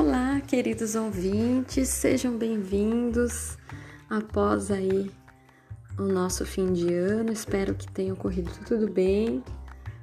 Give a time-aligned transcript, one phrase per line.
[0.00, 3.58] Olá, queridos ouvintes, sejam bem-vindos
[4.08, 5.10] após aí
[5.98, 7.32] o nosso fim de ano.
[7.32, 9.42] Espero que tenha ocorrido tudo bem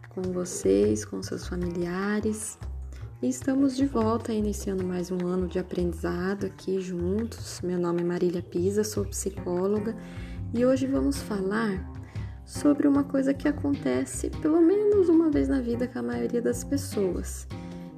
[0.10, 2.60] com vocês, com seus familiares.
[3.22, 7.62] E estamos de volta iniciando mais um ano de aprendizado aqui juntos.
[7.62, 9.96] Meu nome é Marília Pisa, sou psicóloga
[10.54, 11.90] e hoje vamos falar
[12.46, 16.66] sobre uma coisa que acontece pelo menos uma vez na vida com a maioria das
[16.66, 17.48] pessoas,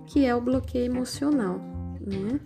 [0.06, 1.76] que é o bloqueio emocional
[2.08, 2.40] não é?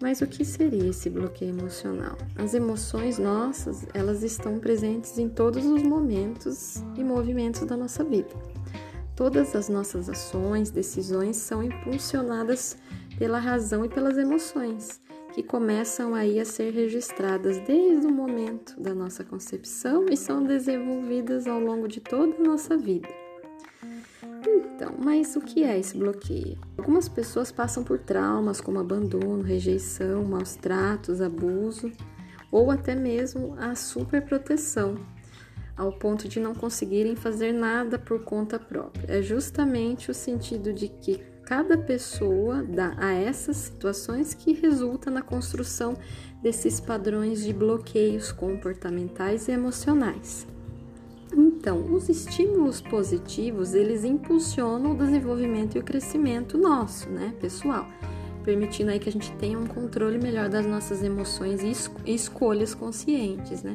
[0.00, 2.16] Mas o que seria esse bloqueio emocional?
[2.36, 8.28] As emoções nossas, elas estão presentes em todos os momentos e movimentos da nossa vida.
[9.14, 12.76] Todas as nossas ações, decisões são impulsionadas
[13.18, 15.00] pela razão e pelas emoções,
[15.32, 21.46] que começam aí a ser registradas desde o momento da nossa concepção e são desenvolvidas
[21.46, 23.08] ao longo de toda a nossa vida.
[24.76, 26.58] Então, mas o que é esse bloqueio?
[26.76, 31.90] Algumas pessoas passam por traumas como abandono, rejeição, maus tratos, abuso
[32.52, 34.96] ou até mesmo a superproteção,
[35.74, 39.06] ao ponto de não conseguirem fazer nada por conta própria.
[39.08, 45.22] É justamente o sentido de que cada pessoa dá a essas situações que resulta na
[45.22, 45.94] construção
[46.42, 50.46] desses padrões de bloqueios comportamentais e emocionais.
[51.66, 57.88] Então, os estímulos positivos, eles impulsionam o desenvolvimento e o crescimento nosso, né, pessoal,
[58.44, 62.72] permitindo aí que a gente tenha um controle melhor das nossas emoções e, es escolhas
[62.72, 63.74] conscientes, né?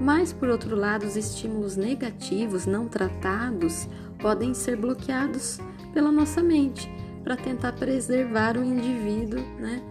[0.00, 3.86] Mas por outro lado, os estímulos negativos não tratados
[4.18, 5.60] podem ser bloqueados
[5.92, 6.90] pela nossa mente
[7.22, 9.82] para tentar preservar o indivíduo, né?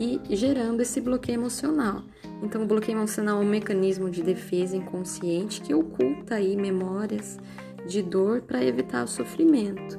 [0.00, 2.04] E gerando esse bloqueio emocional.
[2.42, 7.38] Então, o bloqueio emocional é um mecanismo de defesa inconsciente que oculta aí memórias
[7.86, 9.96] de dor para evitar o sofrimento.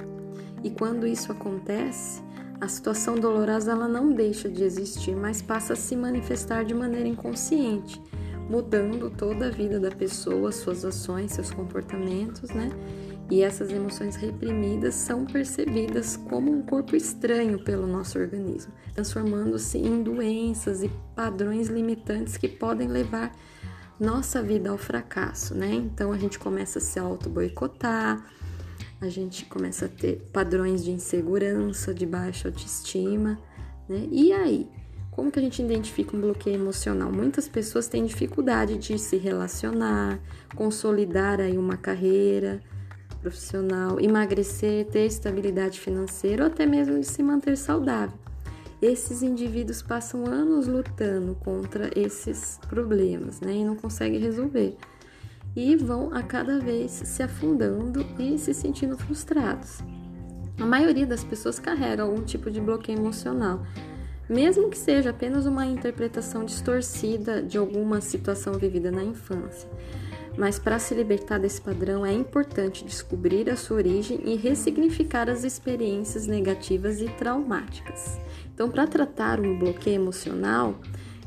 [0.64, 2.22] E quando isso acontece,
[2.59, 7.07] a situação dolorosa ela não deixa de existir, mas passa a se manifestar de maneira
[7.07, 8.00] inconsciente,
[8.47, 12.69] mudando toda a vida da pessoa, suas ações, seus comportamentos, né?
[13.31, 20.03] E essas emoções reprimidas são percebidas como um corpo estranho pelo nosso organismo, transformando-se em
[20.03, 23.31] doenças e padrões limitantes que podem levar
[23.97, 25.74] nossa vida ao fracasso, né?
[25.74, 28.22] Então a gente começa a se auto-boicotar,
[29.00, 33.40] a gente começa a ter padrões de insegurança, de baixa autoestima,
[33.88, 34.09] né?
[34.12, 34.69] E aí,
[35.09, 37.09] como que a gente identifica um bloqueio emocional?
[37.09, 40.19] Muitas pessoas têm dificuldade de se relacionar,
[40.53, 42.62] consolidar aí uma carreira,
[43.22, 48.18] profissional, emagrecer, ter estabilidade financeira ou até mesmo de se manter saudável.
[48.82, 54.76] Esses indivíduos passam anos lutando contra esses problemas né, e não conseguem resolver.
[55.56, 59.80] E vão a cada vez se afundando e se sentindo frustrados.
[60.60, 63.66] A maioria das pessoas carrega algum tipo de bloqueio emocional,
[64.28, 69.70] mesmo que seja apenas uma interpretação distorcida de alguma situação vivida na infância.
[70.38, 75.44] Mas para se libertar desse padrão é importante descobrir a sua origem e ressignificar as
[75.44, 78.19] experiências negativas e traumáticas.
[78.53, 80.80] Então, para tratar um bloqueio emocional,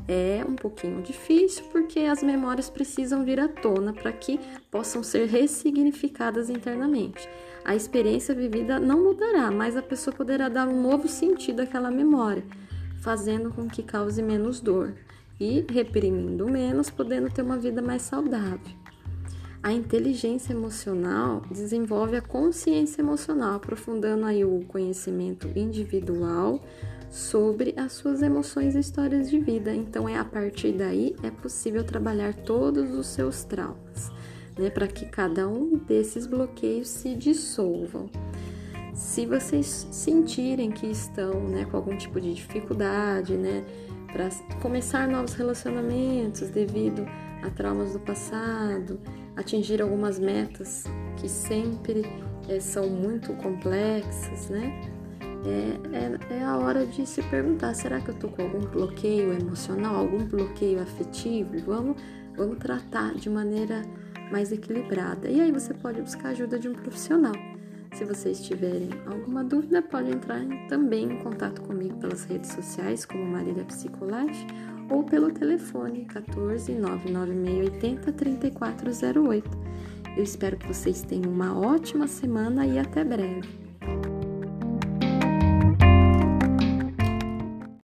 [0.07, 4.39] é um pouquinho difícil porque as memórias precisam vir à tona para que
[4.69, 7.27] possam ser ressignificadas internamente.
[7.63, 12.43] A experiência vivida não mudará, mas a pessoa poderá dar um novo sentido àquela memória,
[13.01, 14.93] fazendo com que cause menos dor
[15.39, 18.84] e reprimindo menos, podendo ter uma vida mais saudável.
[19.65, 26.61] A inteligência emocional desenvolve a consciência emocional, aprofundando aí o conhecimento individual
[27.09, 29.73] sobre as suas emoções e histórias de vida.
[29.73, 34.11] Então é a partir daí é possível trabalhar todos os seus traumas,
[34.55, 38.07] né, para que cada um desses bloqueios se dissolvam.
[38.93, 43.65] Se vocês sentirem que estão, né, com algum tipo de dificuldade, né,
[44.13, 44.29] para
[44.61, 47.03] começar novos relacionamentos devido
[47.41, 48.99] a traumas do passado,
[49.35, 50.85] atingir algumas metas
[51.17, 52.03] que sempre
[52.47, 54.81] é, são muito complexas, né?
[55.45, 59.33] É, é, é, a hora de se perguntar: será que eu tô com algum bloqueio
[59.33, 61.57] emocional, algum bloqueio afetivo?
[61.65, 62.01] Vamos,
[62.35, 63.83] vamos tratar de maneira
[64.31, 65.29] mais equilibrada.
[65.29, 67.33] E aí você pode buscar ajuda de um profissional.
[67.95, 73.25] Se vocês tiverem alguma dúvida, pode entrar também em contato comigo pelas redes sociais, como
[73.25, 74.45] Marília Psicolife
[74.89, 79.49] ou pelo telefone 14 99680 3408.
[80.17, 83.47] Eu espero que vocês tenham uma ótima semana e até breve.